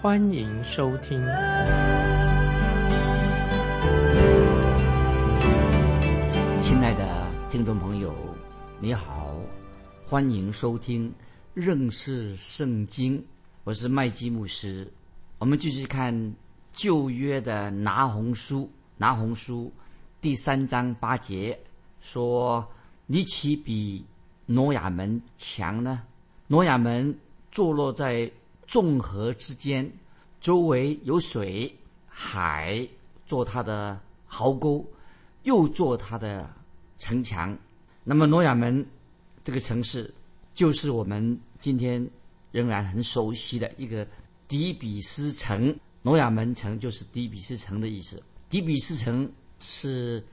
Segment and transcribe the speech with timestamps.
[0.00, 1.20] 欢迎收听。
[6.60, 8.14] 亲爱的听众朋友，
[8.78, 9.34] 你好，
[10.06, 11.12] 欢迎收听
[11.52, 13.20] 认识圣经，
[13.64, 14.88] 我是麦基牧师。
[15.38, 16.14] 我们继续看
[16.70, 19.72] 旧约的拿红书，拿红书
[20.20, 21.58] 第三章八节。
[21.98, 22.64] 说
[23.06, 24.06] 你岂比
[24.46, 26.04] 挪亚门强呢？
[26.46, 27.12] 挪亚门
[27.50, 28.30] 坐落在
[28.68, 29.90] 众河之间，
[30.40, 31.74] 周围有水
[32.06, 32.86] 海
[33.26, 34.86] 做它的壕沟，
[35.42, 36.48] 又做它的
[37.00, 37.58] 城墙。
[38.04, 38.86] 那么诺亚门
[39.42, 40.14] 这个城市，
[40.54, 42.08] 就是我们今天
[42.52, 44.06] 仍然很熟悉的一个
[44.46, 45.76] 底比斯城。
[46.02, 48.22] 诺亚门城就是底比斯城的意思。
[48.48, 50.24] 底比斯城是。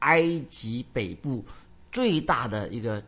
[0.00, 1.42] 埃及北部
[1.90, 3.02] 最大的一个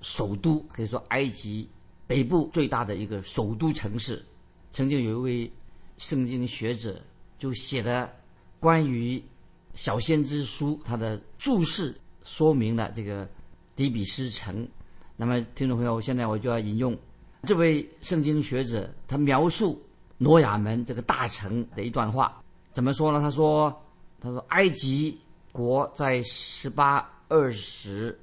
[0.00, 1.66] 首都，可以说埃及
[2.12, 4.22] 北部最大的一个首都城市。
[4.70, 5.52] 曾经有一位
[5.96, 7.00] 圣经学者
[7.38, 8.14] 就写的
[8.60, 9.22] 关于
[9.72, 13.26] 小先知书，他的注释说明了这个
[13.74, 14.68] 底比斯城。
[15.16, 16.94] 那么，听众朋友，现在我就要引用
[17.44, 19.82] 这位圣经学者他描述
[20.18, 23.20] 挪亚门这个大城的一段话，怎么说呢？
[23.22, 23.74] 他说
[24.20, 25.18] ：“他说埃及。”
[25.50, 28.18] 国在十八二十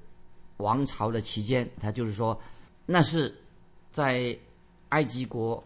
[0.57, 2.39] 王朝的期间，他就是说，
[2.87, 3.31] 那是
[3.91, 4.37] 在
[4.89, 5.63] 埃及国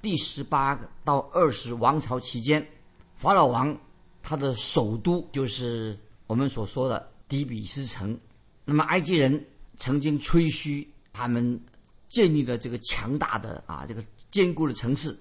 [0.00, 2.66] 第十八到二十王朝期间，
[3.14, 3.78] 法老王
[4.22, 8.18] 他的首都就是我们所说的底比斯城。
[8.64, 9.44] 那么埃及人
[9.76, 11.60] 曾经吹嘘他们
[12.08, 15.16] 建立的这个强大的啊这个坚固的城市，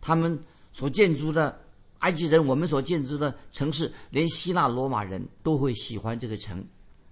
[0.00, 0.38] 他们
[0.72, 1.58] 所建筑的。
[2.02, 6.66] 埃及人，我们所建筑的城市，连希腊罗马人都会喜欢这个城。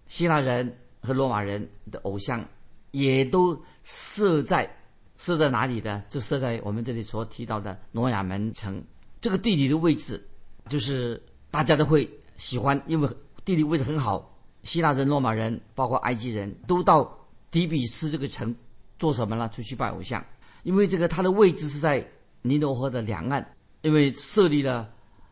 [0.08, 2.44] 希腊人和罗马人的偶像，
[2.90, 4.68] 也都设在
[5.16, 6.02] 设在哪里的？
[6.08, 8.82] 就设在我们这里所提到的诺亚门城。
[9.20, 10.22] 这个地理的位置，
[10.68, 13.08] 就是大家都会喜欢，因为
[13.44, 14.26] 地理位置很好。
[14.62, 17.18] 希腊人、罗马人，包括埃及人都到
[17.50, 18.54] 底比斯这个城
[18.98, 19.48] 做什么呢？
[19.48, 20.24] 出去拜偶像。
[20.62, 22.06] 因为这个它的位置是在
[22.42, 23.54] 尼罗河的两岸。
[23.82, 24.90] 因为设立了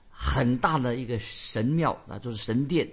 [0.09, 2.89] 很大的一个神庙啊，就是神殿，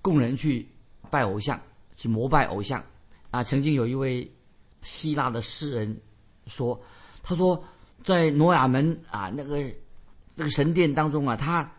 [0.00, 0.64] 供人去
[1.10, 1.60] 拜偶像、
[1.96, 2.80] 去膜拜偶像。
[3.30, 4.30] 啊，曾经有一位
[4.82, 6.00] 希腊的诗人
[6.46, 6.80] 说
[7.22, 7.62] ：“他说
[8.02, 9.62] 在挪亚门啊那个
[10.36, 11.70] 这个神殿当中啊，他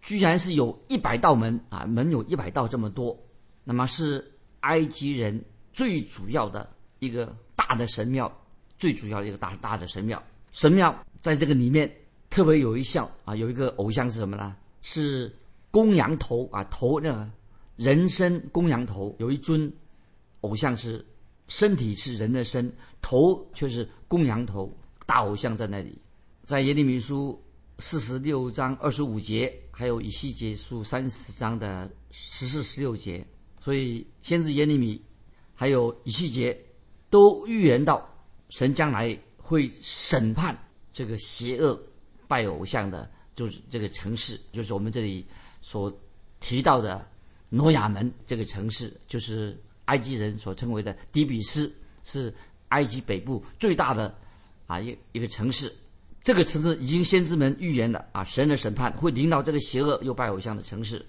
[0.00, 3.18] 居然是有一百道门啊，门有一百道这么多。
[3.64, 4.24] 那么是
[4.60, 6.68] 埃及人最主要的
[6.98, 8.30] 一个大的神庙，
[8.78, 10.22] 最主要的一个大大的神庙。
[10.52, 11.90] 神庙在这个里面。”
[12.28, 14.54] 特别有一项啊，有一个偶像是什么呢？
[14.82, 15.32] 是
[15.70, 17.30] 公羊头啊，头那
[17.76, 19.72] 人身公羊头，有一尊
[20.42, 21.04] 偶像是
[21.48, 24.72] 身体是人的身，头却是公羊头，
[25.04, 25.98] 大偶像在那里。
[26.44, 27.42] 在耶利米书
[27.78, 33.26] 四十六章二十五节，还有以西结书三十章的十四十六节，
[33.60, 35.02] 所以先知耶利米
[35.54, 36.58] 还有以西结
[37.10, 38.08] 都预言到
[38.50, 40.56] 神将来会审判
[40.92, 41.80] 这个邪恶。
[42.28, 45.24] 拜偶像的，就是这个城市，就是我们这里
[45.60, 45.96] 所
[46.40, 47.08] 提到的
[47.48, 51.74] 诺亚门这个城市，就是埃及人所称为的底比斯，
[52.04, 52.32] 是
[52.68, 54.14] 埃及北部最大的
[54.66, 55.72] 啊一一个城市。
[56.22, 61.04] 这个城市已经先知们预言了啊，神的审判会临到这个邪恶又拜偶像的城市。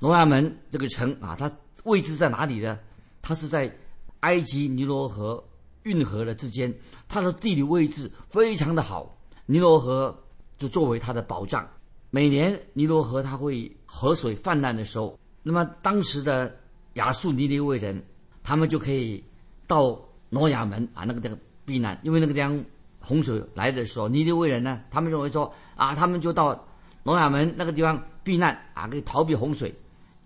[0.00, 1.50] 罗亚门这个城啊，它
[1.84, 2.78] 位置在哪里呢？
[3.22, 3.72] 它是在
[4.20, 5.42] 埃及尼罗河
[5.84, 6.74] 运河的之间，
[7.08, 9.16] 它的地理位置非常的好，
[9.46, 10.22] 尼罗河。
[10.58, 11.68] 就作为它的保障，
[12.08, 16.58] 每年尼罗河它会河水泛滥的时候，那么当时的
[16.96, 18.04] 亚述尼尼微人，
[18.42, 19.24] 他们就可以
[19.66, 19.98] 到
[20.28, 22.62] 挪亚门啊那个地方避难，因为那个地方
[23.00, 26.62] 洪水来的时候，尼尼微人呢，他们认为说啊，他们就到
[27.02, 29.74] 挪亚门那个地方避难啊，可以逃避洪水，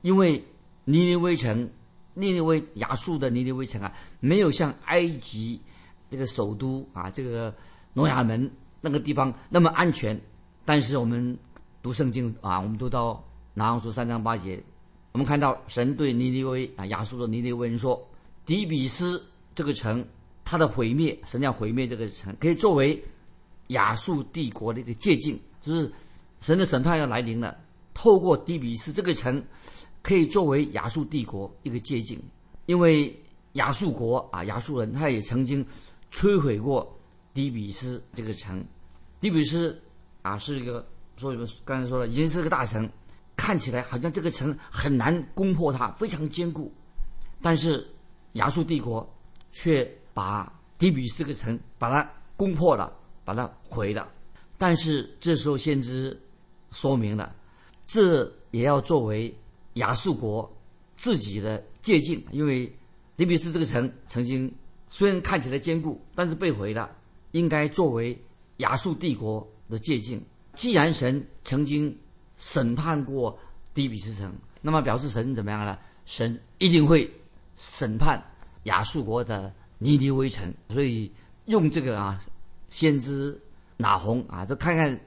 [0.03, 0.45] 因为
[0.85, 1.71] 尼尼微城，
[2.15, 5.61] 尼尼微亚述的尼尼微城啊，没有像埃及
[6.11, 7.55] 这个首都啊这个
[7.93, 8.51] 挪亚门。
[8.83, 10.19] 那个地方那么安全，
[10.65, 11.39] 但是我们
[11.83, 13.23] 读圣经啊，我们读到
[13.53, 14.59] 拿红书三章八节，
[15.12, 18.01] 我们看到神对尼尼微啊亚述的尼尼微人说
[18.47, 19.23] ：“底比斯
[19.55, 20.07] 这个城，
[20.45, 23.03] 它的毁灭，神要毁灭这个城，可以作为
[23.69, 25.91] 亚述帝国的一个借鉴，就是
[26.41, 27.57] 神的审判要来临了。
[27.93, 29.43] 透过底比斯这个城，
[30.01, 32.19] 可以作为亚述帝国一个借鉴，
[32.67, 33.15] 因为
[33.55, 35.67] 亚述国啊，亚述人他也曾经
[36.12, 36.97] 摧毁过
[37.35, 38.65] 底比斯这个城。
[39.21, 39.77] 底比斯
[40.23, 41.47] 啊，是一个说什么？
[41.65, 42.89] 刚才说了，已经是个大城，
[43.41, 46.71] 看起来好像这个城很难攻破它，非常坚固。
[47.41, 47.89] 但是
[48.35, 49.11] 亚述帝国
[49.51, 52.07] 却把底比斯这个城把它
[52.37, 52.95] 攻破了，
[53.25, 54.07] 把它毁了。
[54.59, 56.15] 但是这时候先知
[56.71, 57.35] 说明了。
[57.87, 59.35] 这也要作为
[59.75, 60.55] 亚述国
[60.99, 62.71] 自己的借鉴，因为
[63.17, 64.55] 底比斯这个城曾经
[64.87, 66.95] 虽然看起来坚固，但是被毁了，
[67.31, 68.23] 应该作为
[68.59, 70.21] 亚述帝国的借鉴。
[70.53, 71.99] 既然神曾经
[72.41, 73.39] 审判过
[73.73, 75.79] 底比斯城，那么表示神怎么样呢？
[76.07, 77.09] 神一定会
[77.55, 78.21] 审判
[78.65, 80.53] 亚述国的尼尼微城。
[80.71, 81.13] 所以
[81.45, 82.21] 用这个啊，
[82.67, 83.41] 先知
[83.77, 84.99] 拿红啊，就看看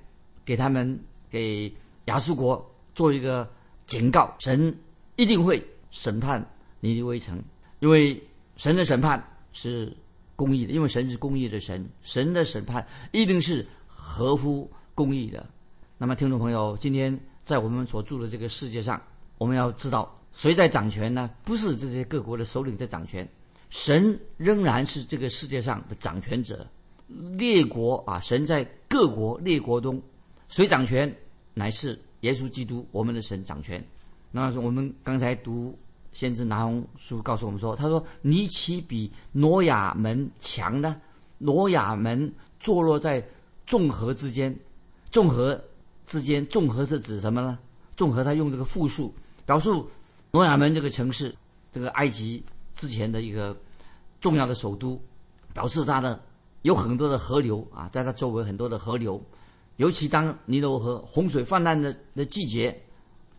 [0.46, 0.98] 给他们
[1.30, 1.74] 给
[2.06, 2.70] 亚述国。
[2.96, 3.52] 做一个
[3.88, 4.78] 警告，神
[5.16, 6.40] 一定会审判
[6.80, 7.44] 尼尼微城，
[7.80, 8.22] 因为
[8.56, 9.22] 神的审判
[9.52, 9.92] 是
[10.36, 15.44] 公义的，因为神是公义的神，神的审判一定是合乎公义的。
[16.04, 19.02] 那么，听众朋友，今天在我们所住的这个世界上，
[19.38, 21.30] 我们要知道谁在掌权呢？
[21.46, 23.26] 不是这些各国的首领在掌权，
[23.70, 26.68] 神仍然是这个世界上的掌权者。
[27.38, 30.02] 列国啊，神在各国列国中，
[30.50, 31.10] 谁掌权
[31.54, 31.98] 乃是。
[32.20, 33.82] 耶稣基督，我们的神掌权。
[34.30, 35.74] 那是我们刚才读
[36.12, 41.02] 先知拿红书告诉我们说，他说：“尼奇比挪亚门强呢？
[41.38, 42.30] 挪亚门
[42.60, 43.26] 坐落在
[43.66, 44.54] 众河之间，
[45.10, 45.58] 众河
[46.06, 47.58] 之间，众河是指什么呢？
[47.96, 49.14] 众河他用这个复数
[49.46, 49.90] 表述
[50.32, 51.36] 挪亚门这个城市，
[51.72, 52.44] 这个埃及
[52.76, 53.56] 之前的一个
[54.20, 55.02] 重要的首都，
[55.54, 56.22] 表示它的
[56.64, 59.22] 有很多的河流啊，在它周围很多的河流。”
[59.78, 62.80] 尤其当尼罗河洪水泛滥的的季节，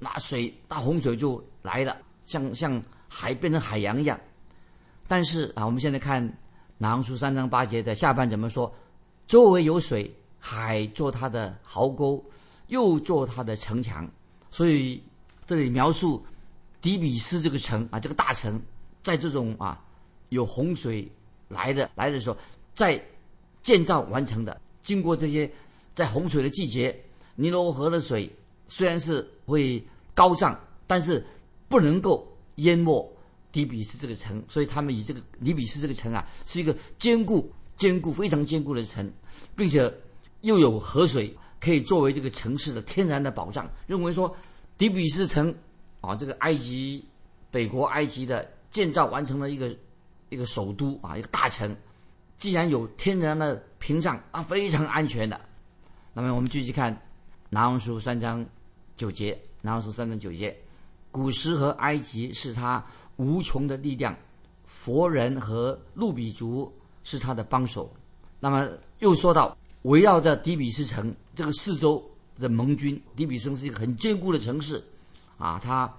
[0.00, 4.18] 那水大洪水就来了，像像海变成海洋一样。
[5.06, 6.20] 但是啊，我们现在看
[6.76, 8.72] 南昂书三章八节的下半怎么说？
[9.28, 12.22] 周围有水，海做它的壕沟，
[12.74, 14.10] 又做它的城墙。
[14.50, 15.00] 所以
[15.46, 16.22] 这里描述
[16.80, 18.60] 底比斯这个城啊，这个大城，
[19.02, 19.82] 在这种啊
[20.28, 21.08] 有洪水
[21.48, 22.36] 来的来的时候，
[22.74, 23.00] 在
[23.62, 25.50] 建造完成的，经过这些。
[25.94, 26.90] 在洪水的季节，
[27.36, 28.28] 尼罗河的水
[28.66, 29.80] 虽然是会
[30.12, 31.24] 高涨，但是
[31.68, 32.26] 不能够
[32.56, 33.08] 淹没
[33.52, 39.08] 底比斯这个城，所以他们以这个底比斯这个城啊，是一个坚固、坚固、非常坚固的城，
[39.54, 39.88] 并且
[40.40, 41.32] 又有河水
[41.64, 43.66] 可以作为这个城市的天然的保障。
[43.86, 44.36] 认为说，
[44.76, 45.54] 底比斯城
[46.02, 47.02] 啊，这个埃及
[47.50, 49.74] 北国埃及的建造完成了一个
[50.28, 51.74] 一个首都啊，一个大城，
[52.36, 55.40] 既然有天然的屏障，啊，非常安全的。
[56.12, 56.92] 那么我们继续看
[57.48, 58.44] 《拿红书》三章
[58.96, 59.32] 九节，
[59.62, 60.54] 《拿红书》三章九节，
[61.10, 62.84] 古时和埃及是他
[63.16, 64.14] 无穷的力量，
[64.64, 66.70] 佛人和路比族
[67.02, 67.90] 是他的帮手。
[68.38, 68.68] 那么
[68.98, 72.04] 又说到围绕着底比斯城这个四周
[72.38, 74.84] 的盟军，底比斯城是一个很坚固的城市，
[75.38, 75.90] 啊，它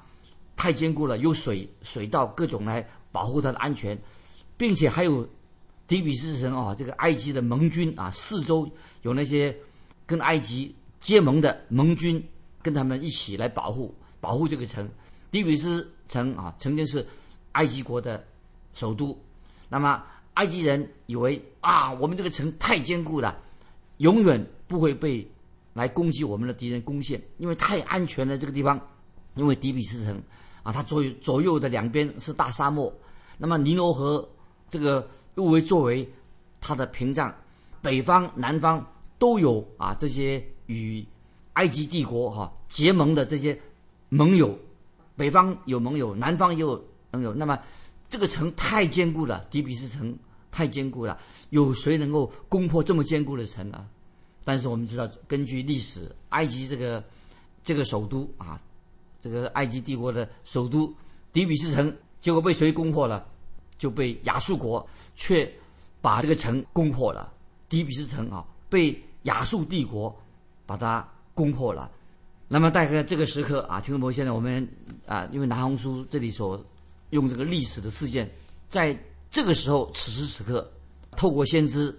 [0.56, 4.00] 太坚固了，有水水道各种来保护它的安全，
[4.56, 5.28] 并且还有
[5.88, 8.70] 底比斯城啊，这个埃及的盟军啊，四周
[9.02, 9.56] 有那些。
[10.08, 12.24] 跟埃及结盟的盟军，
[12.62, 14.88] 跟他们一起来保护保护这个城，
[15.32, 17.04] 底比斯城啊，曾经是
[17.54, 18.24] 埃及国的
[18.76, 19.20] 首都。
[19.68, 20.04] 那么
[20.36, 23.36] 埃及人以为啊，我们这个城太坚固了，
[23.98, 25.26] 永远不会被
[25.74, 28.80] 来攻击我们的敌人攻陷，因为太安全了这个地方。
[29.36, 30.22] 因为底比斯城
[30.64, 32.94] 啊，它左右左右的两边是大沙漠，
[33.38, 34.28] 那么尼罗河
[34.70, 36.10] 这个又为作为
[36.62, 37.34] 它的屏障，
[37.82, 38.86] 北方南方。
[39.18, 41.04] 都有啊，这些与
[41.54, 43.58] 埃及帝国哈结盟的这些
[44.10, 44.60] 盟友，
[45.16, 47.34] 北方有盟友，南方也有盟友。
[47.34, 47.58] 那么
[48.10, 50.14] 这个城太坚固了，底比斯城
[50.56, 51.20] 太坚固了，
[51.50, 53.86] 有谁能够攻破这么坚固的城呢？
[54.46, 57.04] 但是我们知道，根据历史，埃及这个
[57.62, 58.58] 这个首都啊，
[59.20, 60.94] 这个埃及帝国的首都
[61.34, 63.28] 底比斯城，结果被谁攻破了？
[63.78, 65.52] 就被亚述国，却
[66.00, 67.34] 把这个城攻破了。
[67.68, 68.48] 底比斯城啊。
[68.70, 70.14] 被亚述帝国
[70.66, 71.92] 把它攻破了，
[72.48, 74.68] 那么大概这个时刻啊，听众朋友，现在我们
[75.06, 76.64] 啊，因为南红书这里所
[77.12, 78.30] 用这个历史的事件，
[78.70, 78.98] 在
[79.30, 80.70] 这个时候，此时此刻，
[81.12, 81.98] 透过先知，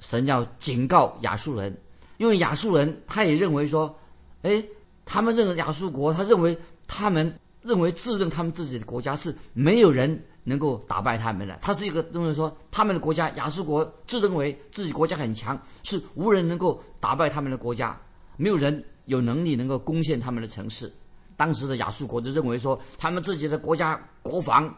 [0.00, 1.76] 神要警告亚述人，
[2.18, 3.94] 因为亚述人他也认为说，
[4.42, 4.64] 哎，
[5.04, 10.22] 他们认为亚述国，他认为他们认为自认他们自己的国家是没有人。
[10.46, 17.98] 能够打败他们的，他是一个认为说他们的国家亚述国自认为自己国家很强，是无人能够打败他们的国家，
[18.36, 20.92] 没有人有能力能够攻陷他们的城市。
[21.34, 24.70] 当时的亚述国就认为说，他们自己的国家国防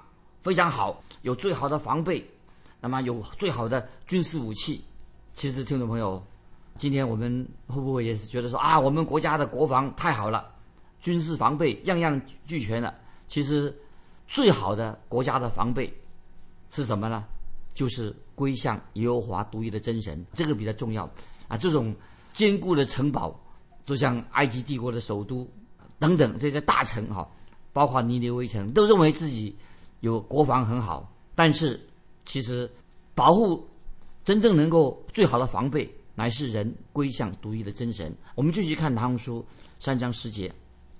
[0.47, 2.25] 非常好，有最好的防备，
[2.81, 4.81] 那么有最好的军事武器。
[5.35, 6.25] 其实，听众朋友，
[6.79, 10.49] 今天我们会不会也是觉得说啊，我们国家的国防太好了，
[11.01, 12.95] 军事防备样样俱全了？
[13.27, 13.77] 其实，
[14.29, 15.93] 最好的国家的防备
[16.71, 17.25] 是什么呢？
[17.75, 21.11] 就是归向耶和华独一的真神，这个比较重要
[21.49, 21.57] 啊。
[21.57, 21.93] 这种
[22.33, 23.37] 坚固的城堡，
[23.85, 25.45] 就像埃及帝国的首都。
[25.99, 27.27] 等等这些大城哈，
[27.73, 29.57] 包括尼尼微城，都认为自己
[30.07, 31.79] 有国防很好，但是
[32.25, 32.71] 其实
[33.15, 33.69] 保护
[34.23, 38.15] 真正能够最好的防备，乃是人归向独一的真神。
[38.37, 39.45] 我们继续看《拿红书》
[39.79, 40.51] 三章十节，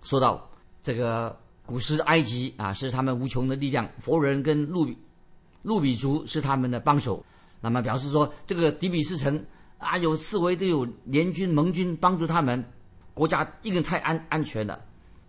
[0.03, 0.45] 说到
[0.83, 4.99] 这个古时埃及啊，是他们无穷的力量，佛人跟路比
[5.63, 7.25] 路比族是他们的帮手，
[7.61, 9.43] 那么表示说这个底比斯城
[9.79, 12.63] 啊，有四围都有联军盟军帮助他们。
[13.15, 14.79] 国家一定太安安全了。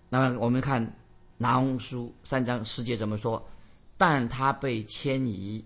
[0.10, 0.86] 那么我们看
[1.38, 3.42] 《拿红书》三章十节怎么说？
[3.98, 5.63] 但他被迁移，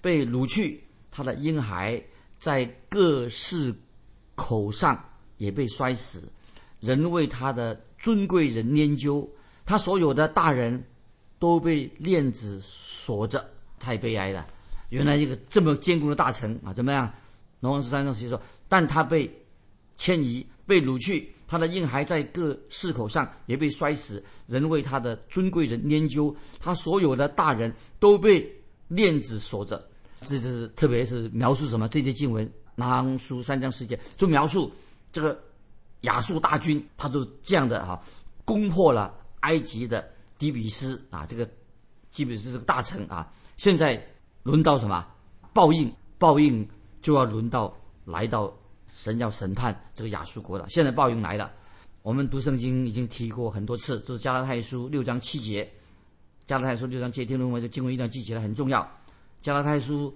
[0.00, 2.02] 被掳去，他的婴孩
[2.38, 3.74] 在各市
[4.34, 5.02] 口上
[5.36, 6.30] 也被摔死，
[6.80, 9.28] 人为他的尊贵人研究，
[9.66, 10.82] 他所有的大人
[11.38, 13.44] 都被链子锁着，
[13.78, 14.46] 太悲哀了。
[14.90, 17.08] 原来一个这么坚固的大城啊，怎么样？
[17.60, 19.28] 《拿红书》三章十节说：但他被
[19.96, 21.31] 迁移，被掳去。
[21.52, 28.50] 他的婴孩在各市口上也被摔死，人为他的尊贵人研究，他所有的大人都被
[28.88, 29.86] 链子锁着。
[30.22, 31.86] 这是特别是描述什么？
[31.88, 34.72] 这些经文，南书三章世界，就描述
[35.12, 35.38] 这个
[36.02, 38.02] 亚述大军，他就这样的哈，
[38.46, 41.46] 攻破了埃及的底比斯啊，这个
[42.10, 43.30] 基本是这个大城啊。
[43.58, 44.02] 现在
[44.42, 45.06] 轮到什么？
[45.52, 46.66] 报应，报应
[47.02, 48.50] 就要轮到来到。
[48.92, 51.50] 神要审判这个亚述国了，现在报应来了。
[52.02, 55.68] 我们读圣经已经提过很多次，就是加拉太书六章七节。
[56.44, 58.86] 加拉太书六章七节，听众朋友这经文一定要记起来，很重要。
[59.40, 60.14] 加拉太书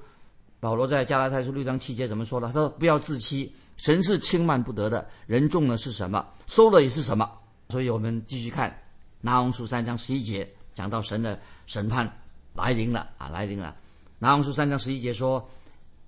[0.61, 2.49] 保罗在加拉太书六章七节怎么说的？
[2.49, 5.09] 他说：“不要自欺，神是轻慢不得的。
[5.27, 7.31] 人种的是什么，收了也是什么。”
[7.71, 8.77] 所以我们继续看
[9.21, 12.13] 拿红书三章十一节，讲到神的审判
[12.55, 13.75] 来临了啊，来临了。
[14.19, 15.49] 拿红书三章十一节说：“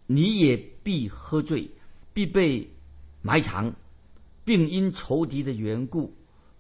[0.07, 1.71] 你也必喝醉。”
[2.19, 2.69] 必被
[3.23, 3.73] 埋藏，
[4.45, 6.13] 并因仇敌的缘故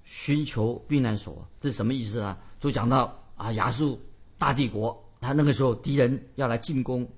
[0.04, 1.44] 寻求避难所。
[1.60, 2.36] 这是什么意思呢？
[2.60, 4.00] 就讲到啊，亚述
[4.38, 7.08] 大帝国，他那个时候敌人要来进攻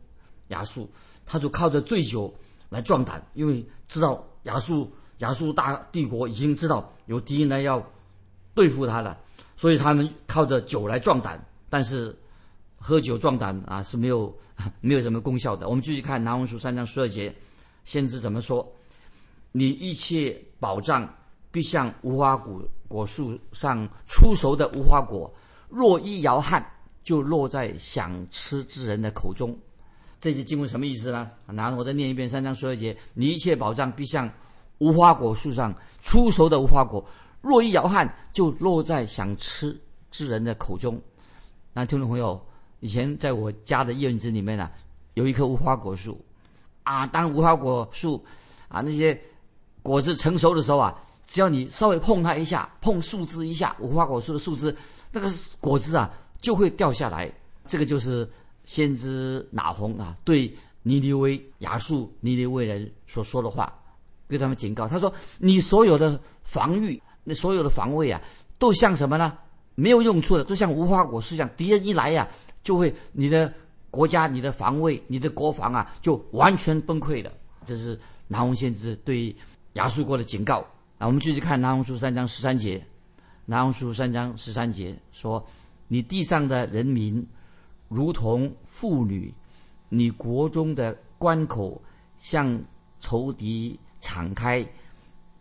[0.49, 0.89] 亚述，
[1.27, 2.35] 他就靠着醉酒
[2.71, 7.87] 来壮胆，因为知道亚述亚述大帝国已经知道有敌人来要
[8.55, 9.19] 对付他了，
[9.55, 11.45] 所以他们靠着酒来壮胆。
[11.69, 12.17] 但是
[12.79, 14.35] 喝酒壮胆啊是没有
[14.81, 15.69] 没有什么功效的。
[15.69, 17.35] 我们继续看《南文书》三章十二节。
[17.85, 18.67] 先知怎么说？
[19.53, 21.09] 你一切宝藏
[21.51, 25.33] 必像无花果果树上出熟的无花果，
[25.69, 26.65] 若一摇撼，
[27.03, 29.57] 就落在想吃之人的口中。
[30.21, 31.31] 这些经文什么意思呢？
[31.47, 34.31] 拿我再念一遍三章十二节：你一切宝藏必像
[34.79, 37.05] 无花果树上出熟的无花果，
[37.41, 39.77] 若一摇撼，就落在想吃
[40.11, 41.01] 之人的口中。
[41.73, 42.41] 那听众朋友，
[42.81, 44.71] 以前在我家的院子里面呢，
[45.15, 46.23] 有一棵无花果树。
[46.83, 48.25] 啊，当无花果树
[48.69, 49.21] 啊那些
[49.83, 50.95] 果子成熟的时候啊，
[51.27, 54.75] 只要你稍微碰它一下，碰树枝一下，无花果树的树枝，
[55.13, 56.11] 那个果子啊
[56.41, 57.31] 就会掉下来。
[57.67, 58.29] 这个就是
[58.65, 63.73] 先知拿红啊对尼尼微亚述尼尼微人所说的话，
[64.29, 64.89] 给他们警告。
[64.89, 68.21] 他说：“你所有的防御，那所有的防卫啊，
[68.59, 69.37] 都像什么呢？
[69.75, 71.49] 没有用处的，都像无花果树一样。
[71.57, 72.29] 敌人一来呀，
[72.63, 73.53] 就会你的。”
[73.91, 77.33] 国家，你的防卫，你的国防啊，就完全崩溃了。
[77.65, 79.35] 这是南红先知对
[79.73, 80.65] 亚述国的警告。
[80.99, 82.81] 啊我们继续看南红书三章十三节。
[83.47, 85.45] 南红书三章十三节说
[85.89, 87.27] ：“你地上的人民
[87.89, 89.35] 如同妇女，
[89.89, 91.83] 你国中的关口
[92.17, 92.63] 向
[93.01, 94.65] 仇敌敞开，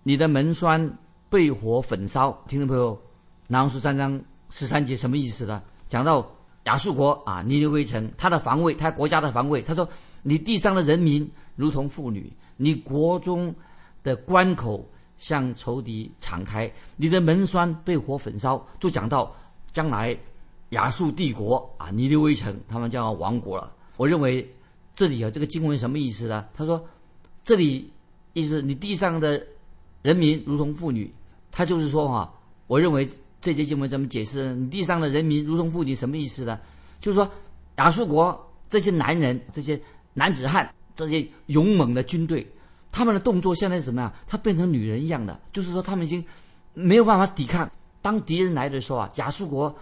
[0.01, 0.97] 你的门栓
[1.29, 2.99] 被火焚烧。”听众朋友，
[3.47, 5.61] 南红书三章十三节什么意思呢？
[5.87, 6.25] 讲到。
[6.69, 9.59] 亚述国啊，尼尼微城，他的防卫，他国家的防卫。
[9.59, 9.89] 他说
[10.21, 13.51] ：“你地上的人民如同妇女，你国中
[14.03, 19.35] 的关口向仇敌敞开，你的门栓被火焚烧。”就讲到
[19.73, 20.15] 将来
[20.69, 23.73] 亚述帝国啊，尼尼微城他们将要亡国了。
[23.97, 24.47] 我认为
[24.93, 26.45] 这里啊，这个经文什么意思呢？
[26.53, 26.79] 他说
[27.43, 27.91] ：“这里
[28.33, 29.43] 意思你地上的
[30.03, 31.11] 人民如同妇女。”
[31.51, 32.31] 他就是说哈，
[32.67, 33.09] 我认为。
[33.41, 34.55] 这节经文怎么解释？
[34.69, 36.59] 地上的人民如同妇女，什么意思呢？
[36.99, 37.31] 就是说，
[37.77, 39.81] 亚述国这些男人、这些
[40.13, 42.45] 男子汉、这些勇猛的军队，
[42.91, 44.13] 他们的动作现在是怎么样？
[44.27, 46.23] 他变成女人一样的，就是说他们已经
[46.73, 47.69] 没有办法抵抗。
[48.01, 49.73] 当敌人来的时候啊，亚述国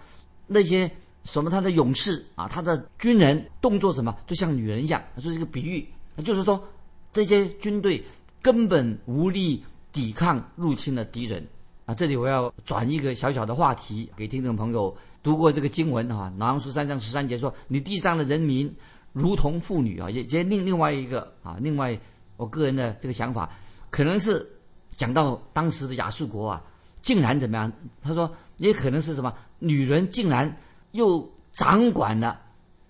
[0.45, 0.89] 那些
[1.23, 5.01] 什么他的勇士啊，他的军人动作什么，就像女人一样。
[5.15, 5.87] 这是一个比喻，
[6.23, 6.63] 就是说
[7.11, 8.03] 这些军队
[8.41, 11.45] 根本无力抵抗入侵的敌人
[11.88, 11.96] 啊。
[11.96, 14.96] 这里我要转一个小小的话题给听众朋友。
[15.24, 18.74] 读过这个经文啊，《南阳书》三章十三节说：“你地上的人民
[19.12, 22.00] 如同妇女啊。”也也另另外一个啊，另外
[22.38, 23.50] 我个人的这个想法，
[23.89, 24.48] 可能是
[24.96, 26.63] 讲到当时的亚述国啊，
[27.01, 27.70] 竟然怎么样？
[28.01, 29.34] 他说也可能是什么？
[29.60, 30.56] 女人竟然
[30.91, 32.39] 又掌管了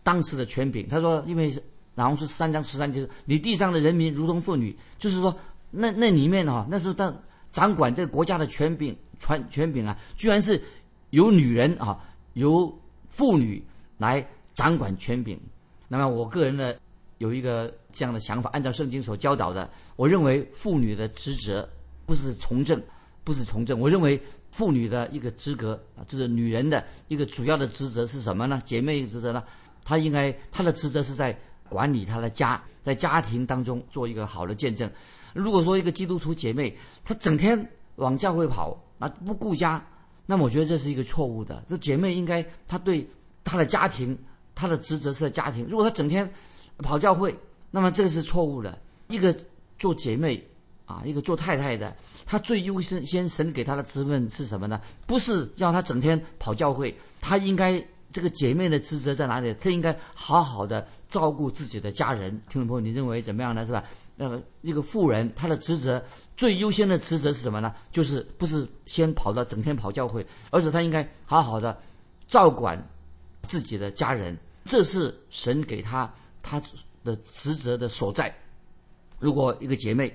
[0.03, 0.87] 当时的权柄。
[0.87, 1.51] 他说，因为
[1.95, 5.35] 《南阳书》三章十三节说，你地上的人民如同妇女，就是说
[5.71, 7.15] 那那里面啊，那时候当
[7.57, 10.61] 掌管这个国家的权柄权权柄啊，居然是
[11.09, 11.99] 由女人啊。
[12.33, 12.71] 由
[13.09, 13.65] 妇女
[13.97, 14.23] 来
[14.53, 15.35] 掌管权柄，
[15.87, 16.75] 那么我个人呢
[17.17, 21.67] 有一个这样的想法，按照圣经所教导的，我认为妇女的职责
[22.05, 22.79] 不是从政，
[23.23, 23.79] 不是从政。
[23.79, 24.21] 我认为
[24.51, 28.61] 妇女的一个资格啊，就是女人的一个主要的职责是什么呢？
[28.63, 29.43] 姐妹职责呢？
[29.83, 31.35] 她应该她的职责是在
[31.67, 34.87] 管理她的家，在家庭当中做一个好的见证。
[35.37, 36.75] 如果说一个基督徒姐妹
[37.05, 39.85] 她整天往教会跑，啊不顾家。
[40.25, 41.63] 那么我觉得这是一个错误的。
[41.69, 43.07] 这姐妹应该她对
[43.43, 44.17] 她的家庭，
[44.55, 45.65] 她的职责是在家庭。
[45.69, 46.29] 如果她整天
[46.79, 47.33] 跑教会，
[47.71, 48.77] 那么这个是错误的。
[49.07, 49.33] 一个
[49.79, 50.45] 做姐妹
[50.85, 54.81] 啊，一个做太太的，她最优先先神给她的职分是什么呢？
[55.05, 59.53] 不是要她整天跑教会，她应该这个姐妹的职责在哪里？
[59.61, 62.31] 她应该好好的照顾自己的家人。
[62.49, 63.65] 听众朋友，你认为怎么样呢？
[63.65, 63.83] 是吧？
[64.19, 66.03] 那么一个妇人，她的职责
[66.35, 67.75] 最优先的职责是什么呢？
[67.91, 71.79] 就是不是先跑到整天跑教会，而是她应该好好的
[72.27, 72.83] 照管
[73.43, 76.59] 自己的家人，这是神给她她
[77.03, 78.35] 的职责的所在。
[79.19, 80.11] 如果一个姐妹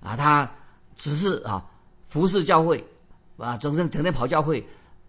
[0.00, 0.50] 啊，她
[0.96, 1.64] 只是啊
[2.08, 2.84] 服侍教会
[3.36, 4.66] 啊，整天整天跑教会，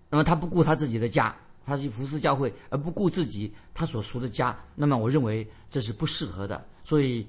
[0.08, 6.64] 那么她不顾她自己的家，她去服侍教会而不顾自己她所属的家，那么我认为这是不适合的。
[6.84, 7.28] 所以。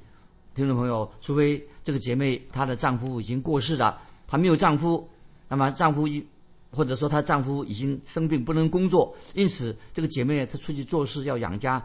[0.52, 5.08] 听众朋友，除非这个姐妹她的丈夫已经过世了，她没有丈夫，
[5.48, 6.24] 那么丈夫一
[6.72, 11.80] 或者说她丈夫已经生病不能工作，因此这个姐妹她出去做事要养家，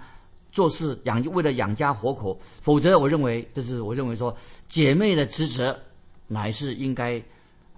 [0.51, 4.35] 做事养为了养家活口，否则我认为这是我认为说
[4.67, 5.77] 姐妹的职责
[6.27, 7.21] 乃是应该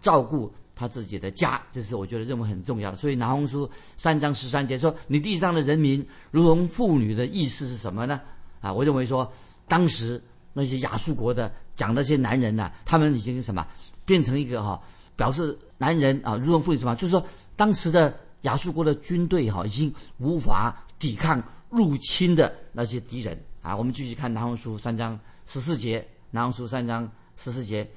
[0.01, 2.95] 照顾她自己的家，这是我觉得认为很重要的。
[2.95, 8.21] 所以拿红书三章十三节说：“你地上的人民如同妇女”的意思是什么呢？
[8.61, 9.29] 啊，我认为说
[9.67, 10.21] 当时。
[10.57, 13.63] 那些亚述国的讲那些男人呢，他们已经什么
[14.07, 14.81] 变成一个哈，
[15.15, 17.23] 表示男人啊如同妇女什么，就是说
[17.55, 21.39] 当时的亚述国的军队哈已经无法抵抗
[21.69, 23.77] 入侵的那些敌人啊。
[23.77, 27.87] 我们继续看南红书三章十四节，南红书三章十四节，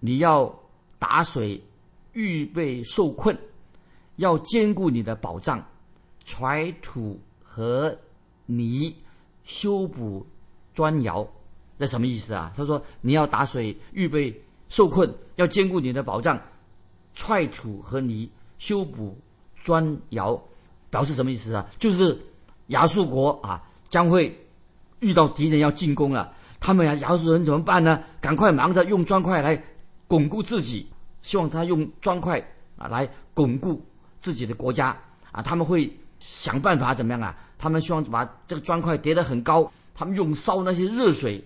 [0.00, 0.52] 你要
[0.98, 1.62] 打水
[2.12, 3.38] 预备受困，
[4.16, 5.64] 要兼顾你的宝藏，
[6.24, 7.96] 揣土和
[8.46, 8.92] 泥
[9.44, 10.26] 修补
[10.74, 11.24] 砖窑。
[11.80, 12.52] 这什么意思啊？
[12.54, 14.38] 他说你要打水预备
[14.68, 16.38] 受困，要兼顾你的保障，
[17.14, 19.18] 踹土和泥修补
[19.62, 20.38] 砖窑，
[20.90, 21.66] 表示什么意思啊？
[21.78, 22.20] 就是
[22.66, 24.46] 亚述国啊将会
[24.98, 28.02] 遇到敌人要进攻了，他们呀亚述人怎么办呢？
[28.20, 29.64] 赶快忙着用砖块来
[30.06, 30.86] 巩固自己，
[31.22, 32.38] 希望他用砖块
[32.76, 33.82] 啊来巩固
[34.20, 34.94] 自己的国家
[35.32, 37.34] 啊，他们会想办法怎么样啊？
[37.58, 41.42] 他们希望把这个砖块叠得很高，他们用烧那些热水。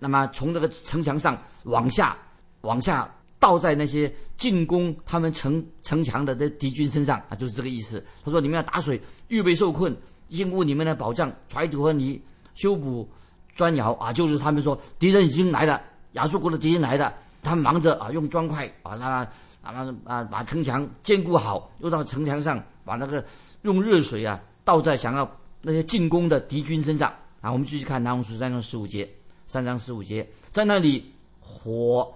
[0.00, 2.16] 那么从这个城墙上往下，
[2.62, 3.08] 往下
[3.38, 8.04] 倒在那些进攻他们城城墙的这敌军身上啊，就是这个意思。
[8.24, 9.94] 他说：“你们要打水，预备受困，
[10.28, 12.20] 兼顾你们的保障，揣土和泥，
[12.54, 13.08] 修补
[13.54, 15.80] 砖窑啊。”就是他们说敌人已经来了，
[16.12, 19.06] 亚述国的敌人来了，他们忙着啊用砖块把那
[19.62, 23.24] 啊啊把城墙坚固好，又到城墙上把那个
[23.62, 27.52] 用热水啊倒在想要那些进攻的敌军身上啊。
[27.52, 29.06] 我们继续看南红书三章十五节。
[29.50, 32.08] 三章十五节，在那里火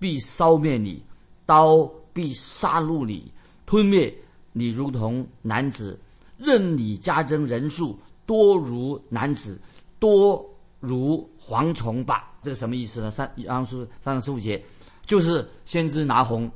[0.00, 1.00] 必烧灭你，
[1.46, 3.32] 刀必杀戮你，
[3.64, 4.12] 吞灭
[4.52, 5.96] 你，如同男子；
[6.36, 9.56] 任你加增人数，多如男子，
[10.00, 10.44] 多
[10.80, 12.32] 如蝗虫吧。
[12.42, 13.08] 这个什么意思呢？
[13.08, 14.60] 三章书三章十五节，
[15.06, 16.50] 就是先知拿红，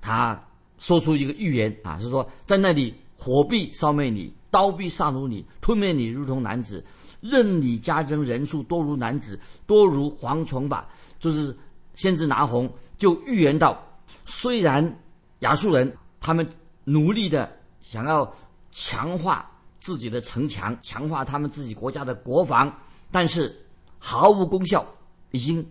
[0.00, 0.42] 他
[0.78, 6.82] 说出一个预言啊，是说在那里火必烧灭你，刀必杀戮你，吞灭你，如同男子。
[7.24, 10.86] 任你加增人数多如男子，多如蝗虫吧。
[11.18, 11.56] 就是
[11.94, 13.82] 先知拿红就预言到，
[14.26, 15.00] 虽然
[15.38, 16.46] 亚述人他们
[16.84, 18.30] 努力的想要
[18.70, 22.70] 强化自己的城墙，强化他们自己国家的国防，
[23.10, 23.54] 但是
[23.98, 24.84] 毫无功效，
[25.30, 25.66] 已经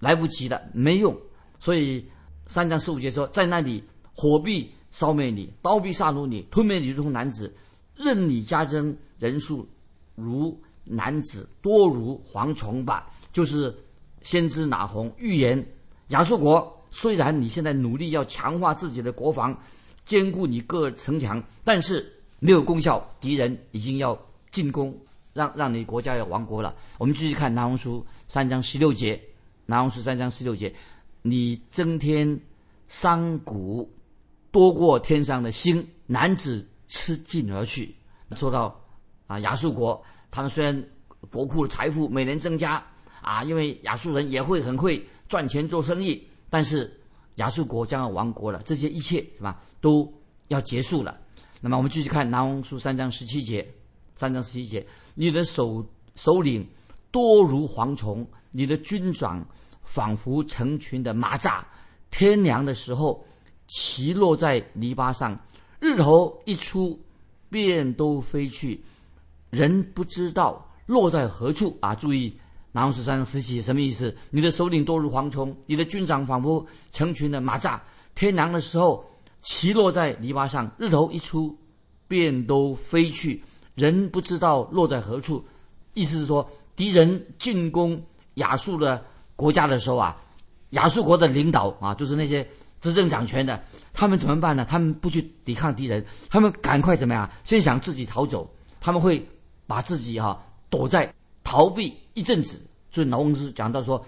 [0.00, 1.16] 来不及了，没用。
[1.60, 2.04] 所以
[2.48, 7.54] 三章十五节说，在那里火必烧灭你，刀必杀戮你，吞灭你如同男子，
[7.94, 9.68] 任你加增人数
[10.16, 13.10] 如男子，多如蝗虫吧。
[13.32, 13.74] 就是
[14.22, 15.64] 先知拿红预言
[16.08, 16.74] 亚述国。
[16.90, 19.56] 虽然你现在努力要强化自己的国防，
[20.06, 24.18] 坚固你各城墙，但是没有功效，敌人已经要
[24.50, 24.98] 进攻，
[25.34, 26.74] 让让你国家要亡国了。
[26.96, 29.14] 我们继续看《南红书》三章十六节，
[29.66, 30.74] 《南红书》三章十六节，
[31.20, 32.40] 你增添
[32.88, 33.88] 山谷
[34.50, 37.94] 多过天上的星，男子吃尽而去。
[38.34, 38.74] 说到
[39.26, 40.02] 啊，亚述国，
[40.38, 40.84] 他们虽然
[41.32, 42.80] 国库的财富每年增加
[43.20, 46.24] 啊，因为亚述人也会很会赚钱做生意。
[46.48, 46.96] 但是
[47.34, 50.08] 亚述国将要亡国了，这些一切是吧都
[50.46, 51.18] 要结束了。
[51.60, 53.68] 那么我们继续看南红书三章十七节，
[54.14, 56.64] 三章十七节，你的首首领
[57.10, 59.44] 多如蝗虫，你的军长
[59.82, 61.60] 仿佛成群的蚂蚱。
[62.12, 63.26] 天凉的时候，
[63.66, 65.36] 骑落在泥巴上，
[65.80, 66.96] 日头一出，
[67.50, 68.80] 便都飞去，
[69.50, 71.94] 人不知道落在何处啊！
[71.94, 72.38] 注意。
[72.70, 74.14] 南红十三十七什么意思？
[74.30, 77.80] 你的首领多如蝗虫，你的军长仿佛成群的蚂蚱。
[78.14, 79.04] 天凉的时候，
[79.42, 81.58] 骑落在篱笆上，日头一出，
[82.06, 83.42] 便都飞去，
[83.74, 85.42] 人不知道落在何处。
[85.94, 88.00] 意思是说，敌人进攻
[88.34, 89.02] 亚述的
[89.34, 90.16] 国家的时候啊，
[90.70, 92.46] 亚述国的领导啊，就是那些
[92.80, 94.66] 执政掌权的，他们怎么办呢？
[94.68, 97.28] 他们不去抵抗敌人，他们赶快怎么样？
[97.44, 99.26] 先想自己逃走，他们会
[99.68, 101.14] 把自己哈躲在。
[101.44, 104.04] 逃避一阵子，所以老公是讲到说，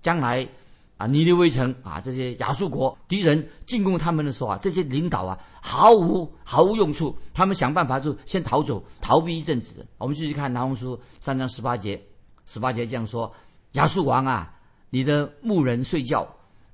[0.00, 0.48] 将来
[0.96, 9.84] 啊，尼尼微城啊，这些亚述国敌人进攻他们的时候啊，这些领导啊，毫无毫无用处，他们想办法就先逃走，逃避一阵子。
[9.98, 12.00] 我们继续看南红书三章十八节，
[12.46, 13.34] 十八节这样说：
[13.72, 14.54] 亚述王啊，
[14.90, 16.24] 你的牧人睡觉，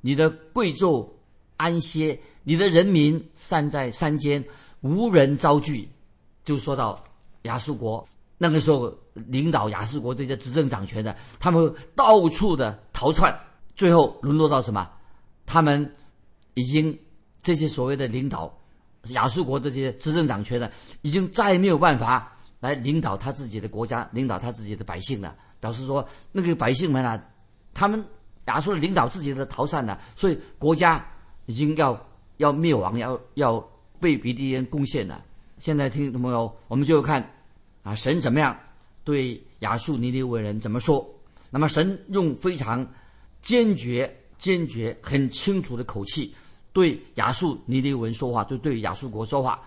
[0.03, 1.09] 你的贵胄
[1.57, 4.45] 安歇，你的人民散在山间，
[4.83, 5.89] 无人遭拒。
[6.45, 7.03] 就说到
[7.45, 8.07] 亚述国。
[8.43, 13.39] 那个时候，领导亚述国这些执政掌权的，他们到处的逃窜，
[13.77, 14.91] 最后沦落到什么？
[15.45, 15.95] 他们
[16.55, 16.99] 已经
[17.43, 18.51] 这些所谓的领导
[19.09, 20.73] 亚述国这些执政掌权的，
[21.03, 25.37] 已经再也没有办法来领导他自己的国家，领导他自己的百姓了。
[25.61, 27.23] 表示说，那个百姓们啊，
[27.75, 28.03] 他们
[28.47, 31.07] 亚述的领导自己的逃散了，所以国家
[31.45, 33.63] 已经要要灭亡，要要
[34.01, 35.23] 被别敌人攻陷了。
[35.59, 37.23] 现在听众朋友，我们就看。
[37.83, 38.57] 啊，神怎么样
[39.05, 41.09] 对亚述尼尼微人怎么说？
[41.51, 42.87] 那么神用非常
[43.43, 46.35] 坚决、坚决、很清楚的口气
[46.73, 49.61] 对亚述尼尼文说话，就对亚述国说话。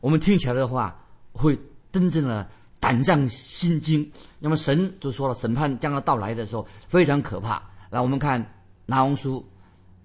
[0.00, 1.02] 我们听起来的话，
[1.32, 1.58] 会
[1.92, 2.46] 真正的
[2.78, 4.10] 胆战心惊。
[4.38, 7.62] 那么神就说了，审判将要到来的时候非常可怕。
[7.88, 8.44] 来，我们看
[8.86, 9.46] 拿红书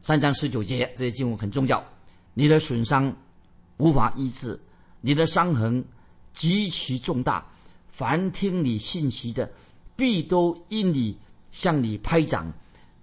[0.01, 1.84] 三章十九节，这些经文很重要。
[2.34, 3.13] 你的损伤
[3.78, 4.60] 无法医治，
[5.01, 5.84] 你的伤痕
[6.34, 7.45] 极其重大。
[7.95, 9.49] 凡听你信息的，
[9.95, 11.17] 必都因你
[11.53, 12.51] 向你拍掌。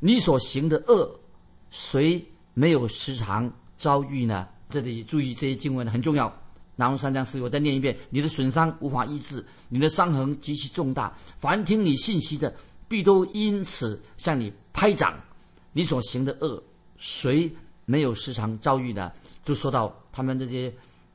[0.00, 1.18] 你所行的恶，
[1.70, 4.46] 谁没有时常遭遇呢？
[4.68, 6.30] 这里注意这些经文很重要。
[6.76, 11.10] 南无三章四，我再念一遍：你的损伤无法医治，你的伤痕极其重大。
[11.38, 12.54] 凡听你信息的，
[12.86, 15.18] 必都因此向你拍掌。
[15.72, 16.62] 你所行的恶，
[16.98, 17.50] 谁
[17.86, 19.10] 没有时常遭遇呢？
[19.42, 20.70] 就说到他们这些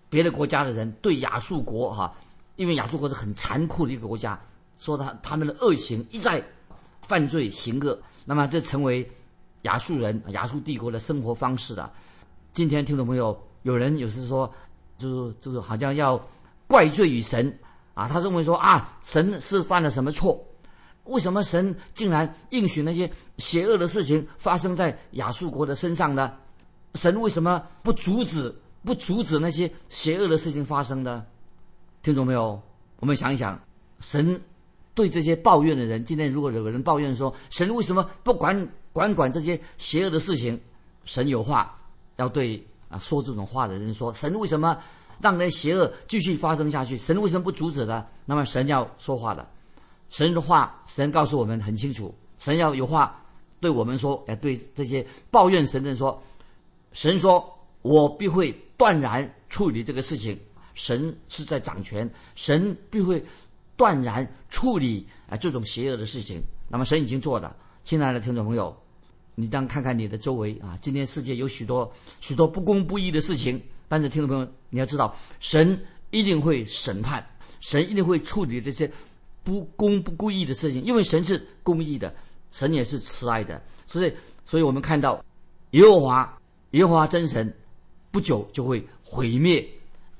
[0.09, 2.11] 别的国家的人对亚述国哈。
[2.57, 4.37] 因为亚述国是很残酷的一个国家，
[4.77, 6.43] 说他他们的恶行一再
[7.01, 9.09] 犯罪行恶，那么这成为
[9.61, 11.91] 亚述人亚述帝国的生活方式了。
[12.51, 14.51] 今天听众朋友，有人有时说，
[14.97, 16.19] 就是就是好像要
[16.67, 17.57] 怪罪于神
[17.93, 20.43] 啊，他认为说啊，神是犯了什么错？
[21.03, 26.33] 为什么神竟然应许那些邪恶的事情发生在亚述国的身上呢？
[26.95, 31.23] 神为什么不阻止不阻止那些邪恶的事情发生呢？
[32.01, 32.61] 听懂没有？
[32.99, 33.59] 我们想一想，
[33.99, 34.39] 神
[34.93, 40.59] 对这些抱怨的人，今天如果有人抱怨说，神为什么不管管管这些邪恶的事情？
[41.05, 41.77] 神有话
[42.15, 44.77] 要对啊说这种话的人说，神为什么
[45.21, 46.97] 让那邪恶继续发生下去？
[46.97, 48.05] 神为什么不阻止呢？
[48.25, 49.47] 那么神要说话的，
[50.09, 53.23] 神的话，神告诉我们很清楚，神要有话
[53.59, 56.21] 对我们说，哎，对这些抱怨神的人说，
[56.91, 57.47] 神说
[57.83, 60.37] 我必会断然处理这个事情。
[60.77, 63.23] 神是在掌权，神必会
[63.75, 66.39] 断然处理啊这种邪恶的事情。
[66.69, 68.75] 那么神已经做了，亲爱的听众朋友，
[69.33, 75.79] 你当看看你的周围啊，今天世界有许多许多不公不义的事情，但是听众朋友你要知道，神
[76.11, 77.25] 一定会审判，
[77.59, 78.89] 神一定会处理这些
[79.43, 82.13] 不公不故意的事情，因为神是公义的，
[82.51, 84.13] 神也是慈爱的，所以，
[84.45, 85.25] 所以我们看到
[85.71, 86.39] 耶和华，
[86.71, 87.51] 耶和华真神，
[88.11, 89.67] 不久就会毁灭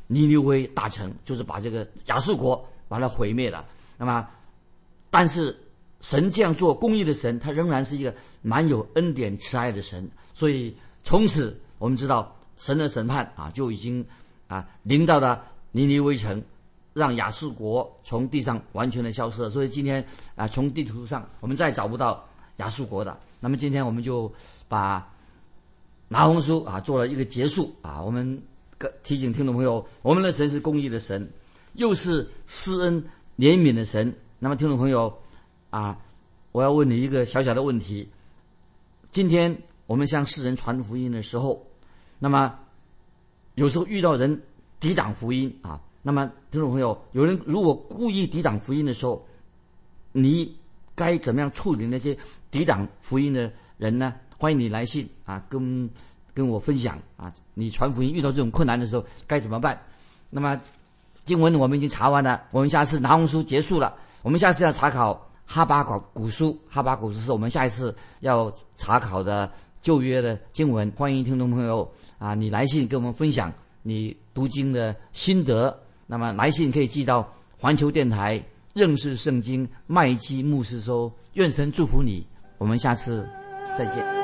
[0.07, 3.65] 尼尼微大城，就是把这个亚述国把它毁灭了。
[3.97, 4.27] 那么，
[5.09, 5.55] 但是
[6.01, 10.09] 神这样做公义的神，他仍然是一个蛮有恩典慈爱的神。
[10.33, 14.05] 所以从此我们知道神的审判啊，就已经
[14.47, 16.43] 啊临到了尼尼微城。
[16.93, 20.03] 让亚述国从地上完全的消失了，所以今天
[20.35, 23.15] 啊，从地图上我们再找不到亚述国的。
[23.39, 24.33] 那么今天我们就
[24.67, 25.07] 把
[26.07, 28.01] 拿红书啊做了一个结束啊。
[28.01, 28.41] 我们
[29.03, 31.29] 提醒听众朋友，我们的神是公义的神，
[31.73, 33.03] 又是施恩
[33.37, 34.13] 怜悯的神。
[34.39, 35.15] 那么听众朋友
[35.69, 35.97] 啊，
[36.51, 38.07] 我要问你一个小小的问题：
[39.11, 41.65] 今天我们向世人传福音的时候，
[42.19, 42.57] 那么
[43.55, 44.41] 有时候遇到人
[44.79, 45.81] 抵挡福音啊。
[46.03, 49.27] 那么，听众朋友，有人如果故意抵挡福音的时候，
[50.13, 50.55] 你
[50.95, 52.17] 该怎么样处理那些
[52.49, 54.13] 抵挡福音的人呢？
[54.37, 55.89] 欢迎你来信啊，跟
[56.37, 59.75] 跟我分享啊，你传福音遇到这种困难的时候该怎么办？
[60.29, 60.61] 那么
[61.25, 70.93] 经文我们已经查完了，我们下次拿红书结束了，我们下次要查考哈巴古古书，哈巴古书是我们下一次要查考的旧约的经文。
[70.95, 75.75] 欢迎听众朋友啊，你来信跟我们分享你读经的心得。
[76.05, 78.39] 那么来信可以寄到环球电台
[78.73, 82.23] 认识圣经麦基牧师收，愿神祝福你，
[82.59, 83.27] 我们下次
[83.75, 84.16] 再见。